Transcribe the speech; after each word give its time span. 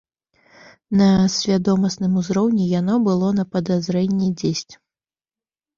На 1.01 1.09
свядомасным 1.33 2.15
узроўні 2.23 2.65
яно 2.79 2.93
было 3.09 3.27
на 3.43 3.47
падазрэнні 3.55 4.35
дзесь. 4.43 4.71